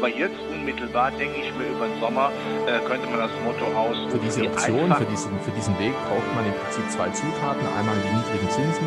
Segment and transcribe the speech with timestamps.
[0.00, 2.32] Aber jetzt unmittelbar denke ich mir über den Sommer,
[2.66, 3.94] äh, könnte man das Motto aus.
[4.10, 7.60] Für diese Option, für diesen, für diesen Weg braucht man im Prinzip zwei Zutaten.
[7.78, 8.86] Einmal die niedrigen Zinsen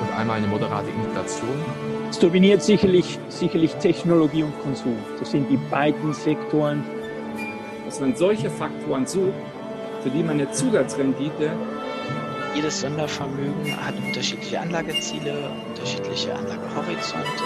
[0.00, 1.58] und einmal eine moderate Inflation.
[2.08, 4.96] Es dominiert sicherlich, sicherlich Technologie und Konsum.
[5.18, 6.84] Das sind die beiden Sektoren.
[7.84, 9.34] Dass man solche Faktoren sucht,
[10.04, 11.50] für die man eine Zusatzrendite
[12.54, 17.44] jedes Sondervermögen hat unterschiedliche Anlageziele, unterschiedliche Anlagehorizonte.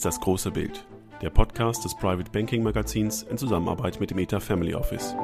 [0.00, 0.86] Ist das große Bild.
[1.20, 5.14] Der Podcast des Private Banking Magazins in Zusammenarbeit mit dem ETA Family Office.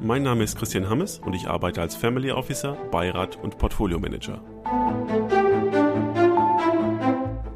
[0.00, 4.42] Mein Name ist Christian Hammes und ich arbeite als Family Officer, Beirat und Portfolio Manager.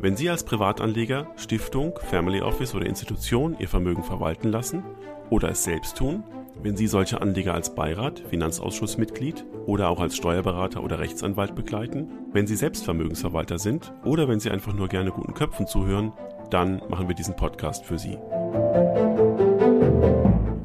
[0.00, 4.84] Wenn Sie als Privatanleger, Stiftung, Family Office oder Institution Ihr Vermögen verwalten lassen
[5.30, 6.22] oder es selbst tun,
[6.62, 12.46] wenn Sie solche Anleger als Beirat, Finanzausschussmitglied oder auch als Steuerberater oder Rechtsanwalt begleiten, wenn
[12.46, 16.12] Sie selbst Vermögensverwalter sind oder wenn Sie einfach nur gerne guten Köpfen zuhören,
[16.50, 18.18] dann machen wir diesen Podcast für Sie.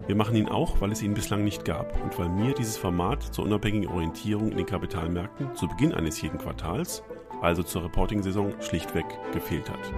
[0.07, 3.21] Wir machen ihn auch, weil es ihn bislang nicht gab und weil mir dieses Format
[3.21, 7.03] zur unabhängigen Orientierung in den Kapitalmärkten zu Beginn eines jeden Quartals,
[7.41, 9.93] also zur Reporting-Saison, schlichtweg gefehlt hat.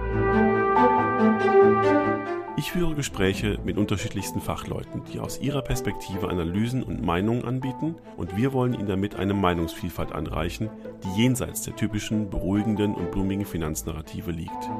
[2.56, 8.36] Ich führe Gespräche mit unterschiedlichsten Fachleuten, die aus ihrer Perspektive Analysen und Meinungen anbieten und
[8.36, 10.68] wir wollen ihnen damit eine Meinungsvielfalt anreichen,
[11.02, 14.70] die jenseits der typischen beruhigenden und blumigen Finanznarrative liegt.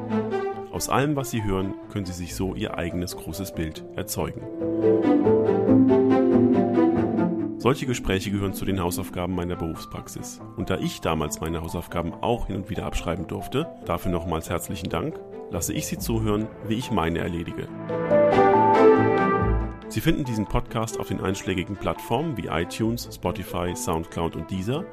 [0.71, 4.43] Aus allem, was Sie hören, können Sie sich so Ihr eigenes großes Bild erzeugen.
[7.63, 10.41] Solche Gespräche gehören zu den Hausaufgaben meiner Berufspraxis.
[10.57, 14.89] Und da ich damals meine Hausaufgaben auch hin und wieder abschreiben durfte, dafür nochmals herzlichen
[14.89, 15.21] Dank
[15.53, 17.69] lasse ich Sie zuhören, wie ich meine erledige.
[19.87, 24.85] Sie finden diesen Podcast auf den einschlägigen Plattformen wie iTunes, Spotify, SoundCloud und Deezer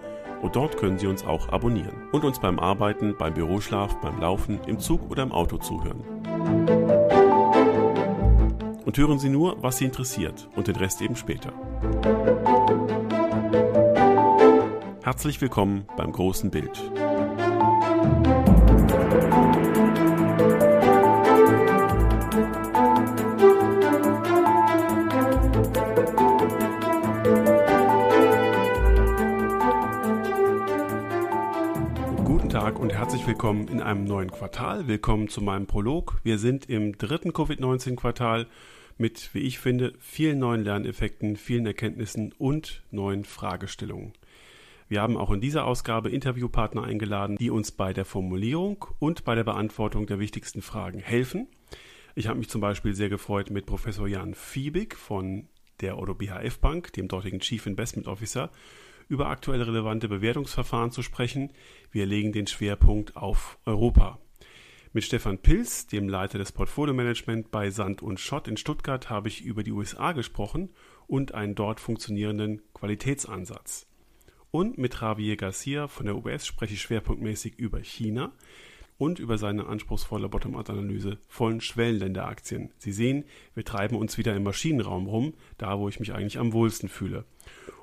[0.44, 4.60] und dort können Sie uns auch abonnieren und uns beim Arbeiten, beim Büroschlaf, beim Laufen,
[4.68, 6.04] im Zug oder im Auto zuhören.
[8.86, 11.52] Und hören Sie nur, was Sie interessiert und den Rest eben später.
[15.10, 16.80] Herzlich willkommen beim großen Bild.
[32.80, 34.88] und herzlich willkommen in einem neuen Quartal.
[34.88, 36.20] Willkommen zu meinem Prolog.
[36.24, 38.46] Wir sind im dritten Covid-19-Quartal
[39.00, 44.14] mit, wie ich finde, vielen neuen Lerneffekten, vielen Erkenntnissen und neuen Fragestellungen.
[44.90, 49.36] Wir haben auch in dieser Ausgabe Interviewpartner eingeladen, die uns bei der Formulierung und bei
[49.36, 51.48] der Beantwortung der wichtigsten Fragen helfen.
[52.16, 55.48] Ich habe mich zum Beispiel sehr gefreut, mit Professor Jan Fiebig von
[55.82, 58.50] der Odo BHF Bank, dem dortigen Chief Investment Officer,
[59.08, 61.54] über aktuell relevante Bewertungsverfahren zu sprechen.
[61.92, 64.18] Wir legen den Schwerpunkt auf Europa.
[64.92, 69.44] Mit Stefan Pilz, dem Leiter des Portfolio-Management bei Sand und Schott in Stuttgart, habe ich
[69.44, 70.72] über die USA gesprochen
[71.06, 73.89] und einen dort funktionierenden Qualitätsansatz.
[74.52, 78.32] Und mit Javier Garcia von der UBS spreche ich schwerpunktmäßig über China
[78.98, 82.72] und über seine anspruchsvolle Bottom-up-Analyse von Schwellenländeraktien.
[82.80, 86.52] Sie sehen, wir treiben uns wieder im Maschinenraum rum, da wo ich mich eigentlich am
[86.52, 87.26] wohlsten fühle.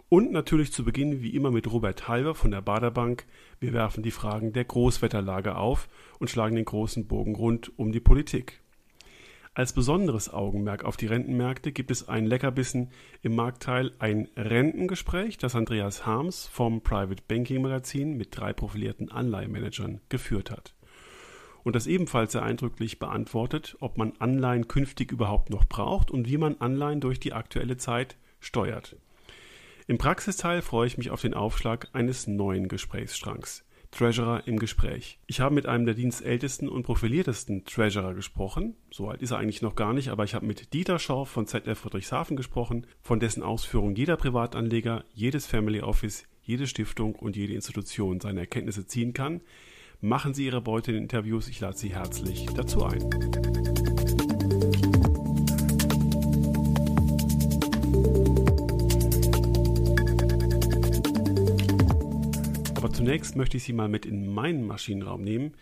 [0.08, 3.26] Und natürlich zu Beginn wie immer mit Robert Halver von der Baderbank.
[3.60, 5.88] Wir werfen die Fragen der Großwetterlage auf
[6.18, 8.60] und schlagen den großen Bogen rund um die Politik.
[9.56, 12.90] Als besonderes Augenmerk auf die Rentenmärkte gibt es ein Leckerbissen
[13.22, 20.02] im Marktteil ein Rentengespräch, das Andreas Harms vom Private Banking Magazin mit drei profilierten Anleihemanagern
[20.10, 20.74] geführt hat.
[21.64, 26.36] Und das ebenfalls sehr eindrücklich beantwortet, ob man Anleihen künftig überhaupt noch braucht und wie
[26.36, 28.96] man Anleihen durch die aktuelle Zeit steuert.
[29.86, 33.65] Im Praxisteil freue ich mich auf den Aufschlag eines neuen Gesprächsstrangs.
[33.96, 35.18] Treasurer im Gespräch.
[35.26, 38.76] Ich habe mit einem der dienstältesten und profiliertesten Treasurer gesprochen.
[38.90, 41.46] So alt ist er eigentlich noch gar nicht, aber ich habe mit Dieter Schorf von
[41.46, 47.54] ZF Friedrichshafen gesprochen, von dessen Ausführung jeder Privatanleger, jedes Family Office, jede Stiftung und jede
[47.54, 49.40] Institution seine Erkenntnisse ziehen kann.
[50.02, 54.15] Machen Sie Ihre Beute in Interviews, ich lade Sie herzlich dazu ein.
[63.06, 65.54] Zunächst möchte ich Sie mal mit in meinen Maschinenraum nehmen.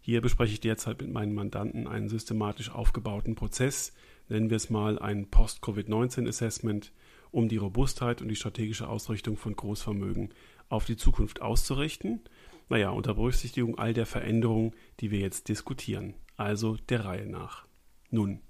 [0.00, 3.92] Hier bespreche ich derzeit mit meinen Mandanten einen systematisch aufgebauten Prozess,
[4.30, 6.92] nennen wir es mal ein Post-Covid-19-Assessment,
[7.32, 10.30] um die Robustheit und die strategische Ausrichtung von Großvermögen
[10.70, 12.22] auf die Zukunft auszurichten.
[12.70, 17.66] Naja, unter Berücksichtigung all der Veränderungen, die wir jetzt diskutieren, also der Reihe nach.
[18.08, 18.40] Nun,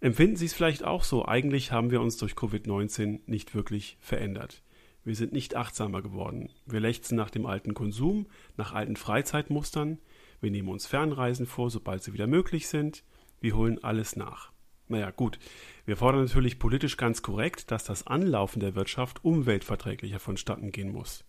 [0.00, 4.62] empfinden Sie es vielleicht auch so, eigentlich haben wir uns durch Covid-19 nicht wirklich verändert.
[5.02, 6.50] Wir sind nicht achtsamer geworden.
[6.66, 8.26] Wir lechzen nach dem alten Konsum,
[8.56, 9.98] nach alten Freizeitmustern.
[10.40, 13.02] Wir nehmen uns Fernreisen vor, sobald sie wieder möglich sind.
[13.40, 14.52] Wir holen alles nach.
[14.88, 15.38] Naja, gut.
[15.86, 21.24] Wir fordern natürlich politisch ganz korrekt, dass das Anlaufen der Wirtschaft umweltverträglicher vonstatten gehen muss.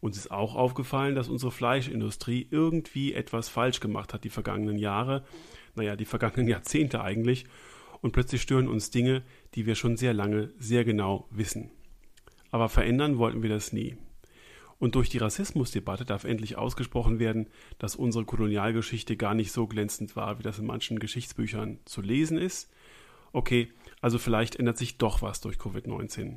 [0.00, 5.24] Uns ist auch aufgefallen, dass unsere Fleischindustrie irgendwie etwas falsch gemacht hat die vergangenen Jahre,
[5.74, 7.46] naja, die vergangenen Jahrzehnte eigentlich,
[8.00, 9.22] und plötzlich stören uns Dinge,
[9.54, 11.70] die wir schon sehr lange sehr genau wissen
[12.54, 13.96] aber verändern wollten wir das nie.
[14.78, 17.48] Und durch die Rassismusdebatte darf endlich ausgesprochen werden,
[17.78, 22.38] dass unsere Kolonialgeschichte gar nicht so glänzend war, wie das in manchen Geschichtsbüchern zu lesen
[22.38, 22.70] ist.
[23.32, 26.36] Okay, also vielleicht ändert sich doch was durch Covid-19.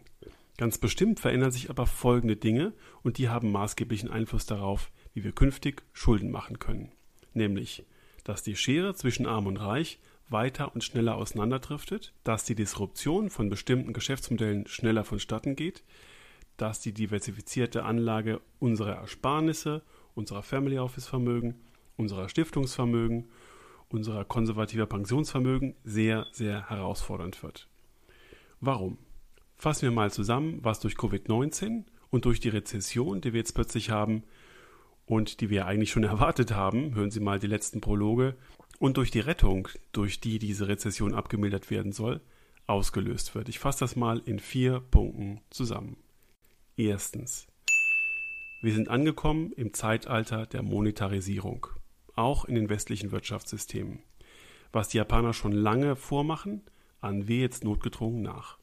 [0.57, 2.73] Ganz bestimmt verändern sich aber folgende Dinge
[3.03, 6.91] und die haben maßgeblichen Einfluss darauf, wie wir künftig Schulden machen können.
[7.35, 7.85] Nämlich,
[8.23, 9.99] dass die Schere zwischen Arm und Reich
[10.29, 15.83] weiter und schneller auseinanderdriftet, dass die Disruption von bestimmten Geschäftsmodellen schneller vonstatten geht,
[16.57, 19.83] dass die diversifizierte Anlage unserer Ersparnisse,
[20.15, 21.55] unserer Family Office Vermögen,
[21.95, 23.29] unserer Stiftungsvermögen,
[23.89, 27.67] unserer konservativer Pensionsvermögen sehr, sehr herausfordernd wird.
[28.59, 28.97] Warum?
[29.55, 33.89] Fassen wir mal zusammen, was durch Covid-19 und durch die Rezession, die wir jetzt plötzlich
[33.89, 34.23] haben
[35.05, 38.35] und die wir eigentlich schon erwartet haben, hören Sie mal die letzten Prologe,
[38.79, 42.21] und durch die Rettung, durch die diese Rezession abgemildert werden soll,
[42.67, 43.49] ausgelöst wird.
[43.49, 45.97] Ich fasse das mal in vier Punkten zusammen.
[46.75, 47.47] Erstens.
[48.61, 51.67] Wir sind angekommen im Zeitalter der Monetarisierung,
[52.15, 53.99] auch in den westlichen Wirtschaftssystemen.
[54.71, 56.61] Was die Japaner schon lange vormachen,
[56.99, 58.57] an wir jetzt notgedrungen nach.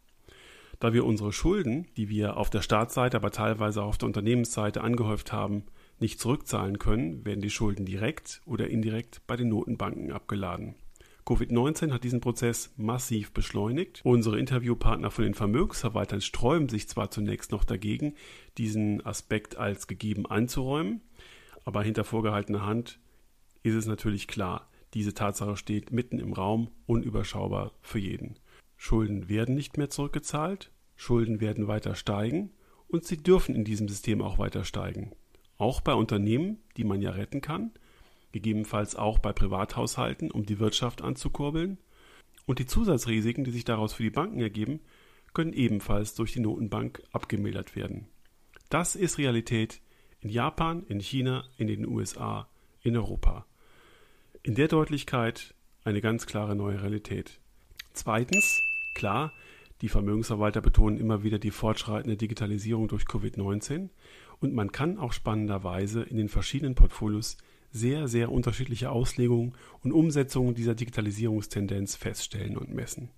[0.80, 4.82] Da wir unsere Schulden, die wir auf der Staatsseite, aber teilweise auch auf der Unternehmensseite
[4.82, 5.64] angehäuft haben,
[6.00, 10.74] nicht zurückzahlen können, werden die Schulden direkt oder indirekt bei den Notenbanken abgeladen.
[11.26, 14.02] Covid-19 hat diesen Prozess massiv beschleunigt.
[14.04, 18.14] Unsere Interviewpartner von den Vermögensverwaltern sträuben sich zwar zunächst noch dagegen,
[18.58, 21.00] diesen Aspekt als gegeben anzuräumen,
[21.64, 22.98] aber hinter vorgehaltener Hand
[23.62, 28.38] ist es natürlich klar, diese Tatsache steht mitten im Raum, unüberschaubar für jeden.
[28.76, 32.50] Schulden werden nicht mehr zurückgezahlt, Schulden werden weiter steigen
[32.86, 35.12] und sie dürfen in diesem System auch weiter steigen.
[35.58, 37.72] Auch bei Unternehmen, die man ja retten kann,
[38.32, 41.78] gegebenenfalls auch bei Privathaushalten, um die Wirtschaft anzukurbeln.
[42.46, 44.80] Und die Zusatzrisiken, die sich daraus für die Banken ergeben,
[45.32, 48.08] können ebenfalls durch die Notenbank abgemildert werden.
[48.68, 49.80] Das ist Realität
[50.20, 52.48] in Japan, in China, in den USA,
[52.82, 53.46] in Europa.
[54.42, 55.54] In der Deutlichkeit
[55.84, 57.40] eine ganz klare neue Realität.
[57.92, 58.60] Zweitens,
[58.94, 59.32] klar,
[59.80, 63.88] die Vermögensverwalter betonen immer wieder die fortschreitende Digitalisierung durch Covid-19
[64.40, 67.36] und man kann auch spannenderweise in den verschiedenen Portfolios
[67.70, 73.10] sehr, sehr unterschiedliche Auslegungen und Umsetzungen dieser Digitalisierungstendenz feststellen und messen.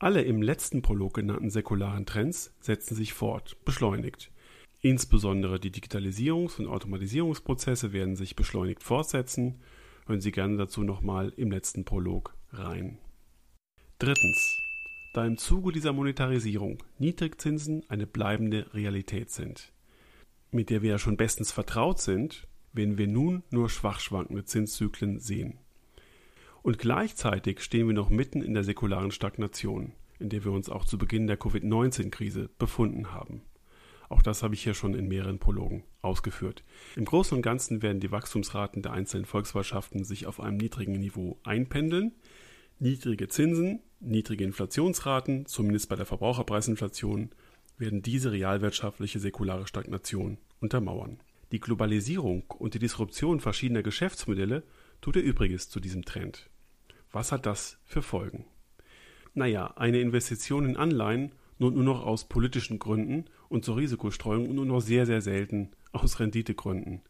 [0.00, 4.32] Alle im letzten Prolog genannten säkularen Trends setzen sich fort, beschleunigt.
[4.80, 9.60] Insbesondere die Digitalisierungs- und Automatisierungsprozesse werden sich beschleunigt fortsetzen.
[10.06, 12.98] Hören Sie gerne dazu nochmal im letzten Prolog rein.
[14.00, 14.61] Drittens.
[15.12, 19.72] Da im Zuge dieser Monetarisierung Niedrigzinsen eine bleibende Realität sind
[20.52, 25.18] mit der wir ja schon bestens vertraut sind, wenn wir nun nur schwach schwankende Zinszyklen
[25.18, 25.58] sehen.
[26.62, 30.84] Und gleichzeitig stehen wir noch mitten in der säkularen Stagnation, in der wir uns auch
[30.84, 33.42] zu Beginn der Covid-19-Krise befunden haben.
[34.08, 36.62] Auch das habe ich hier schon in mehreren Prologen ausgeführt.
[36.96, 41.38] Im Großen und Ganzen werden die Wachstumsraten der einzelnen Volkswirtschaften sich auf einem niedrigen Niveau
[41.44, 42.12] einpendeln.
[42.82, 47.30] Niedrige Zinsen, niedrige Inflationsraten, zumindest bei der Verbraucherpreisinflation,
[47.78, 51.20] werden diese realwirtschaftliche säkulare Stagnation untermauern.
[51.52, 54.64] Die Globalisierung und die Disruption verschiedener Geschäftsmodelle
[55.00, 56.50] tut ihr Übriges zu diesem Trend.
[57.12, 58.46] Was hat das für Folgen?
[59.32, 64.66] Naja, eine Investition in Anleihen nur, nur noch aus politischen Gründen und zur Risikostreuung nur
[64.66, 67.02] noch sehr, sehr selten aus Renditegründen.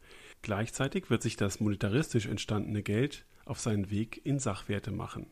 [0.43, 5.25] Gleichzeitig wird sich das monetaristisch entstandene Geld auf seinen Weg in Sachwerte machen.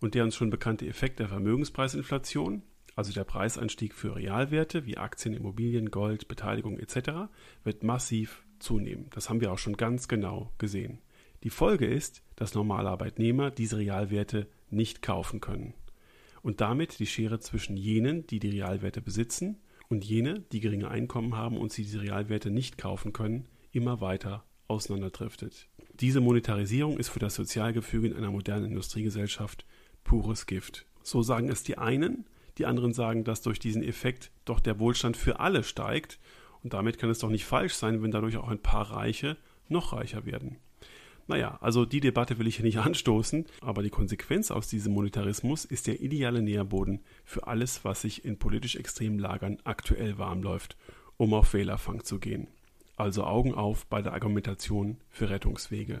[0.00, 2.62] Und der uns schon bekannte Effekt der Vermögenspreisinflation
[2.98, 7.30] also der Preisanstieg für Realwerte wie Aktien, Immobilien, Gold, Beteiligung etc.,
[7.62, 9.06] wird massiv zunehmen.
[9.10, 10.98] Das haben wir auch schon ganz genau gesehen.
[11.44, 15.74] Die Folge ist, dass normale Arbeitnehmer diese Realwerte nicht kaufen können
[16.42, 21.36] und damit die Schere zwischen jenen, die die Realwerte besitzen, und jene, die geringe Einkommen
[21.36, 25.68] haben und sie diese Realwerte nicht kaufen können, immer weiter auseinanderdriftet.
[25.94, 29.64] Diese Monetarisierung ist für das Sozialgefüge in einer modernen Industriegesellschaft
[30.08, 30.86] pures Gift.
[31.02, 32.24] So sagen es die einen,
[32.56, 36.18] die anderen sagen, dass durch diesen Effekt doch der Wohlstand für alle steigt
[36.62, 39.36] und damit kann es doch nicht falsch sein, wenn dadurch auch ein paar Reiche
[39.68, 40.56] noch reicher werden.
[41.26, 45.66] Naja, also die Debatte will ich hier nicht anstoßen, aber die Konsequenz aus diesem Monetarismus
[45.66, 50.76] ist der ideale Nährboden für alles, was sich in politisch extremen Lagern aktuell warm läuft,
[51.18, 52.48] um auf Wählerfang zu gehen.
[52.96, 55.98] Also Augen auf bei der Argumentation für Rettungswege.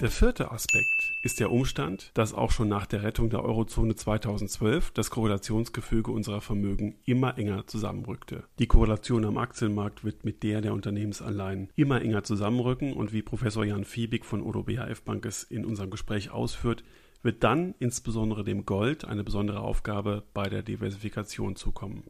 [0.00, 4.90] Der vierte Aspekt ist der Umstand, dass auch schon nach der Rettung der Eurozone 2012
[4.90, 8.44] das Korrelationsgefüge unserer Vermögen immer enger zusammenrückte.
[8.58, 13.64] Die Korrelation am Aktienmarkt wird mit der der Unternehmensanleihen immer enger zusammenrücken und wie Professor
[13.64, 16.84] Jan Fiebig von Odo BHF Bank es in unserem Gespräch ausführt,
[17.22, 22.04] wird dann insbesondere dem Gold eine besondere Aufgabe bei der Diversifikation zukommen.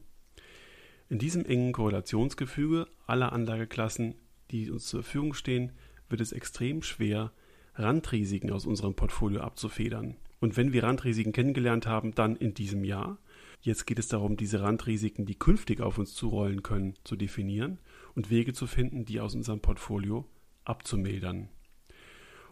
[1.09, 4.16] In diesem engen Korrelationsgefüge aller Anlageklassen,
[4.50, 5.71] die uns zur Verfügung stehen,
[6.09, 7.31] wird es extrem schwer,
[7.76, 10.16] Randrisiken aus unserem Portfolio abzufedern.
[10.40, 13.18] Und wenn wir Randrisiken kennengelernt haben, dann in diesem Jahr.
[13.61, 17.78] Jetzt geht es darum, diese Randrisiken, die künftig auf uns zurollen können, zu definieren
[18.14, 20.26] und Wege zu finden, die aus unserem Portfolio
[20.64, 21.49] abzumildern.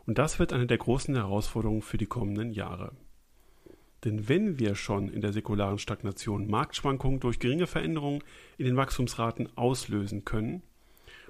[0.06, 2.92] Und das wird eine der großen Herausforderungen für die kommenden Jahre.
[4.04, 8.22] Denn wenn wir schon in der säkularen Stagnation Marktschwankungen durch geringe Veränderungen
[8.58, 10.62] in den Wachstumsraten auslösen können,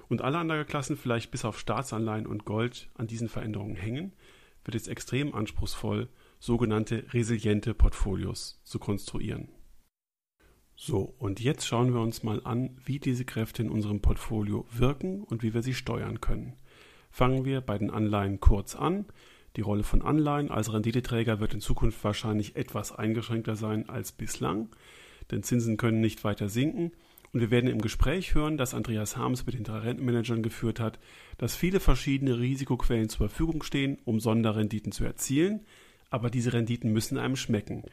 [0.09, 4.13] und alle Anlageklassen vielleicht bis auf Staatsanleihen und Gold an diesen Veränderungen hängen,
[4.63, 6.09] wird es extrem anspruchsvoll,
[6.39, 9.49] sogenannte resiliente Portfolios zu konstruieren.
[10.75, 15.23] So, und jetzt schauen wir uns mal an, wie diese Kräfte in unserem Portfolio wirken
[15.23, 16.53] und wie wir sie steuern können.
[17.09, 19.05] Fangen wir bei den Anleihen kurz an.
[19.55, 24.67] Die Rolle von Anleihen als Renditeträger wird in Zukunft wahrscheinlich etwas eingeschränkter sein als bislang,
[25.31, 26.91] denn Zinsen können nicht weiter sinken
[27.35, 30.99] und wir werden im Gespräch hören, das Andreas Harms mit den drei Rentenmanagern geführt hat,
[31.37, 35.65] dass viele verschiedene Risikoquellen zur Verfügung stehen, um Sonderrenditen zu erzielen,
[36.09, 37.83] aber diese Renditen müssen einem schmecken.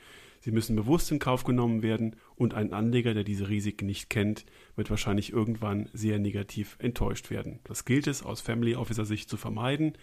[0.42, 4.46] Sie müssen bewusst in Kauf genommen werden und ein Anleger, der diese Risiken nicht kennt,
[4.76, 7.58] wird wahrscheinlich irgendwann sehr negativ enttäuscht werden.
[7.64, 9.94] Das gilt es aus Family Officer Sicht zu vermeiden.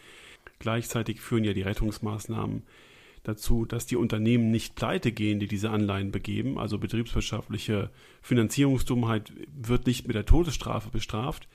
[0.59, 2.63] Gleichzeitig führen ja die Rettungsmaßnahmen
[3.23, 6.57] dazu, dass die Unternehmen nicht pleite gehen, die diese Anleihen begeben.
[6.57, 11.47] Also betriebswirtschaftliche Finanzierungsdummheit wird nicht mit der Todesstrafe bestraft,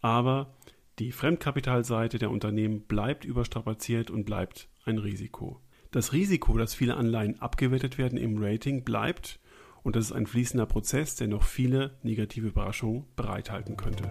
[0.00, 0.54] aber
[0.98, 5.60] die Fremdkapitalseite der Unternehmen bleibt überstrapaziert und bleibt ein Risiko.
[5.90, 9.40] Das Risiko, dass viele Anleihen abgewertet werden im Rating, bleibt
[9.82, 14.04] und das ist ein fließender Prozess, der noch viele negative Überraschungen bereithalten könnte.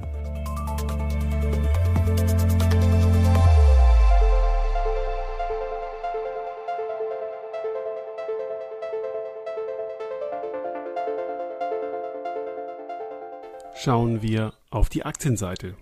[13.89, 15.73] Schauen wir auf die Aktienseite.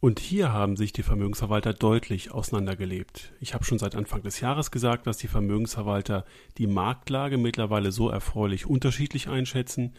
[0.00, 3.34] Und hier haben sich die Vermögensverwalter deutlich auseinandergelebt.
[3.38, 6.24] Ich habe schon seit Anfang des Jahres gesagt, dass die Vermögensverwalter
[6.58, 9.94] die Marktlage mittlerweile so erfreulich unterschiedlich einschätzen.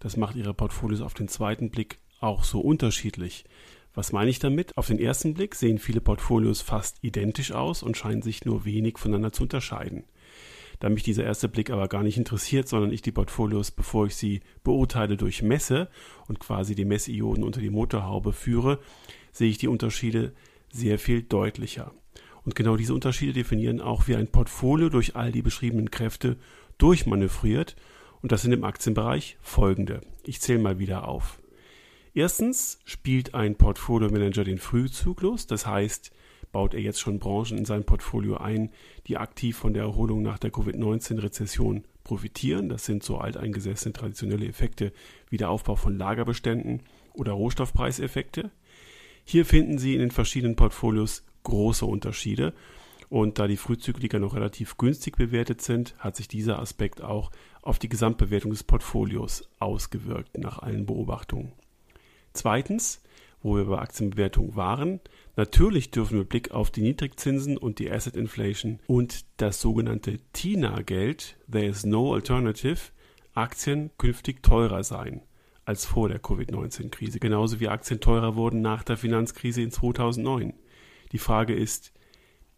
[0.00, 3.44] Das macht ihre Portfolios auf den zweiten Blick auch so unterschiedlich.
[3.94, 4.76] Was meine ich damit?
[4.76, 8.98] Auf den ersten Blick sehen viele Portfolios fast identisch aus und scheinen sich nur wenig
[8.98, 10.02] voneinander zu unterscheiden.
[10.82, 14.16] Da mich dieser erste Blick aber gar nicht interessiert, sondern ich die Portfolios, bevor ich
[14.16, 15.88] sie beurteile, durchmesse
[16.26, 18.80] und quasi die Messioden unter die Motorhaube führe,
[19.30, 20.32] sehe ich die Unterschiede
[20.72, 21.94] sehr viel deutlicher.
[22.44, 26.36] Und genau diese Unterschiede definieren auch, wie ein Portfolio durch all die beschriebenen Kräfte
[26.78, 27.76] durchmanövriert.
[28.20, 30.00] Und das sind im Aktienbereich folgende.
[30.24, 31.38] Ich zähle mal wieder auf.
[32.12, 36.10] Erstens spielt ein Portfolio-Manager den Frühzyklus, das heißt,
[36.52, 38.70] baut er jetzt schon Branchen in sein Portfolio ein,
[39.06, 42.68] die aktiv von der Erholung nach der Covid-19-Rezession profitieren.
[42.68, 44.92] Das sind so alteingesessene traditionelle Effekte
[45.30, 46.82] wie der Aufbau von Lagerbeständen
[47.14, 48.50] oder Rohstoffpreiseffekte.
[49.24, 52.52] Hier finden Sie in den verschiedenen Portfolios große Unterschiede.
[53.08, 57.30] Und da die Frühzykliker noch relativ günstig bewertet sind, hat sich dieser Aspekt auch
[57.60, 61.52] auf die Gesamtbewertung des Portfolios ausgewirkt nach allen Beobachtungen.
[62.32, 63.02] Zweitens,
[63.42, 65.00] wo wir bei Aktienbewertung waren,
[65.34, 71.38] Natürlich dürfen wir Blick auf die Niedrigzinsen und die Asset Inflation und das sogenannte TINA-Geld,
[71.50, 72.92] There is no alternative,
[73.32, 75.22] Aktien künftig teurer sein
[75.64, 80.54] als vor der Covid-19-Krise, genauso wie Aktien teurer wurden nach der Finanzkrise in 2009.
[81.12, 81.92] Die Frage ist,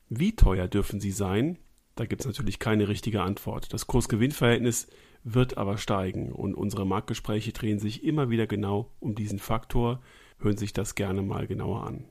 [0.09, 1.59] wie teuer dürfen sie sein?
[1.97, 3.73] Da gibt es natürlich keine richtige Antwort.
[3.73, 4.88] Das Kurs-Gewinn-Verhältnis
[5.23, 10.00] wird aber steigen und unsere Marktgespräche drehen sich immer wieder genau um diesen Faktor.
[10.38, 12.04] Hören sich das gerne mal genauer an.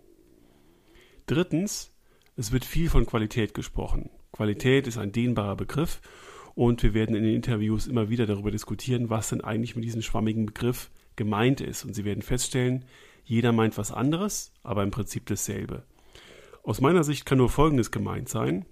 [1.25, 1.92] Drittens,
[2.36, 4.10] es wird viel von Qualität gesprochen.
[4.32, 6.01] Qualität ist ein dehnbarer Begriff
[6.56, 10.01] und wir werden in den Interviews immer wieder darüber diskutieren, was denn eigentlich mit diesem
[10.01, 11.86] schwammigen Begriff gemeint ist.
[11.86, 12.86] Und Sie werden feststellen,
[13.24, 15.84] jeder meint was anderes, aber im Prinzip dasselbe.
[16.63, 18.65] Aus meiner Sicht kann nur Folgendes gemeint sein.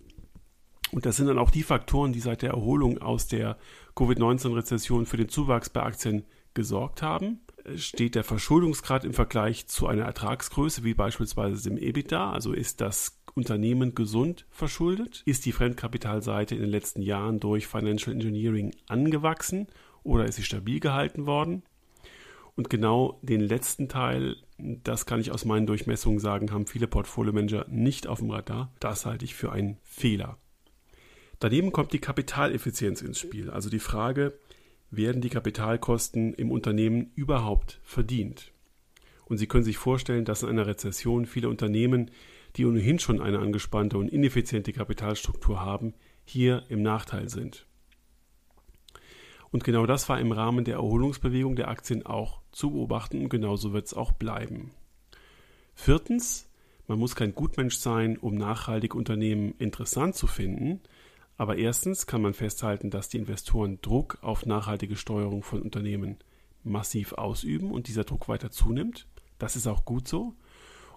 [0.91, 3.57] Und das sind dann auch die Faktoren, die seit der Erholung aus der
[3.95, 7.39] Covid-19-Rezession für den Zuwachs bei Aktien gesorgt haben.
[7.75, 13.21] Steht der Verschuldungsgrad im Vergleich zu einer Ertragsgröße, wie beispielsweise dem EBITDA, also ist das
[13.33, 15.23] Unternehmen gesund verschuldet?
[15.25, 19.67] Ist die Fremdkapitalseite in den letzten Jahren durch Financial Engineering angewachsen
[20.03, 21.63] oder ist sie stabil gehalten worden?
[22.55, 27.65] Und genau den letzten Teil, das kann ich aus meinen Durchmessungen sagen, haben viele Portfolio-Manager
[27.69, 28.73] nicht auf dem Radar.
[28.79, 30.37] Das halte ich für einen Fehler.
[31.39, 34.37] Daneben kommt die Kapitaleffizienz ins Spiel, also die Frage,
[34.91, 38.51] werden die Kapitalkosten im Unternehmen überhaupt verdient?
[39.25, 42.11] Und Sie können sich vorstellen, dass in einer Rezession viele Unternehmen,
[42.57, 45.93] die ohnehin schon eine angespannte und ineffiziente Kapitalstruktur haben,
[46.25, 47.65] hier im Nachteil sind.
[49.51, 53.73] Und genau das war im Rahmen der Erholungsbewegung der Aktien auch zu beobachten und genauso
[53.73, 54.71] wird es auch bleiben.
[55.73, 56.49] Viertens,
[56.87, 60.81] man muss kein Gutmensch sein, um nachhaltige Unternehmen interessant zu finden,
[61.41, 66.17] aber erstens kann man festhalten, dass die Investoren Druck auf nachhaltige Steuerung von Unternehmen
[66.63, 69.07] massiv ausüben und dieser Druck weiter zunimmt.
[69.39, 70.35] Das ist auch gut so.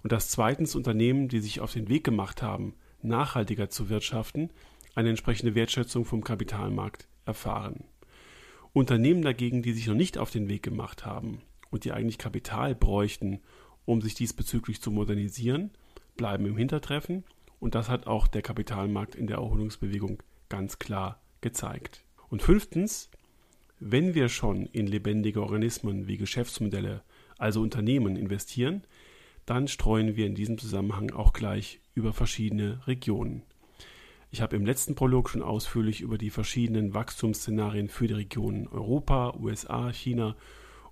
[0.03, 4.51] Und dass zweitens Unternehmen, die sich auf den Weg gemacht haben, nachhaltiger zu wirtschaften,
[4.95, 7.85] eine entsprechende Wertschätzung vom Kapitalmarkt erfahren.
[8.75, 12.75] Unternehmen dagegen, die sich noch nicht auf den Weg gemacht haben und die eigentlich Kapital
[12.75, 13.41] bräuchten,
[13.87, 15.71] um sich diesbezüglich zu modernisieren,
[16.19, 17.25] bleiben im Hintertreffen
[17.61, 20.23] und das hat auch der Kapitalmarkt in der Erholungsbewegung
[20.55, 22.05] ganz klar gezeigt.
[22.29, 23.11] Und fünftens,
[23.81, 27.03] wenn wir schon in lebendige Organismen wie Geschäftsmodelle,
[27.39, 28.85] also Unternehmen investieren,
[29.47, 33.43] dann streuen wir in diesem Zusammenhang auch gleich über verschiedene Regionen.
[34.31, 39.35] Ich habe im letzten Prolog schon ausführlich über die verschiedenen Wachstumsszenarien für die Regionen Europa,
[39.37, 40.37] USA, China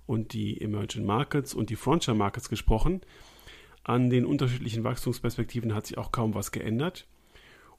[0.05, 2.99] und die Emerging Markets und die Frontier Markets gesprochen.
[3.83, 7.07] An den unterschiedlichen Wachstumsperspektiven hat sich auch kaum was geändert.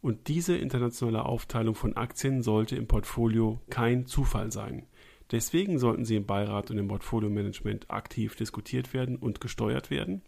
[0.05, 4.85] Und diese internationale Aufteilung von Aktien sollte im Portfolio kein Zufall sein.
[5.31, 10.21] Deswegen sollten sie im Beirat und im Portfolio-Management aktiv diskutiert werden und gesteuert werden.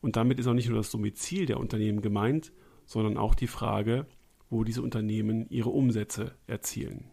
[0.00, 2.50] Und damit ist auch nicht nur das Domizil der Unternehmen gemeint,
[2.86, 4.06] sondern auch die Frage,
[4.48, 7.10] wo diese Unternehmen ihre Umsätze erzielen.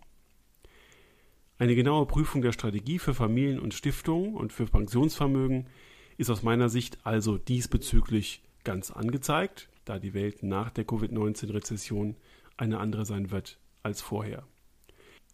[1.57, 5.67] Eine genaue Prüfung der Strategie für Familien und Stiftungen und für Pensionsvermögen
[6.15, 12.15] ist aus meiner Sicht also diesbezüglich ganz angezeigt, da die Welt nach der Covid-19-Rezession
[12.57, 14.45] eine andere sein wird als vorher.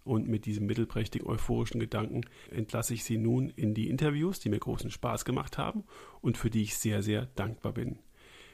[0.04, 4.60] Und mit diesem mittelprächtig euphorischen Gedanken entlasse ich Sie nun in die Interviews, die mir
[4.60, 5.84] großen Spaß gemacht haben
[6.22, 8.00] und für die ich sehr, sehr dankbar bin.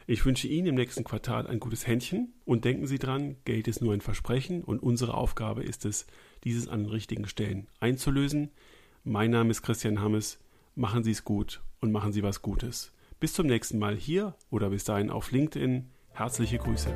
[0.10, 3.82] Ich wünsche Ihnen im nächsten Quartal ein gutes Händchen und denken Sie dran, Geld ist
[3.82, 6.08] nur ein Versprechen und unsere Aufgabe ist es,
[6.44, 8.52] dieses an den richtigen Stellen einzulösen.
[9.04, 10.40] Mein Name ist Christian Hammes.
[10.76, 12.94] Machen Sie es gut und machen Sie was Gutes.
[13.20, 15.90] Bis zum nächsten Mal hier oder bis dahin auf LinkedIn.
[16.12, 16.94] Herzliche Grüße.